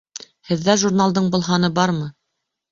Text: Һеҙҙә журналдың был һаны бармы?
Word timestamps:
Һеҙҙә 0.51 0.75
журналдың 0.85 1.29
был 1.37 1.45
һаны 1.51 1.73
бармы? 1.79 2.11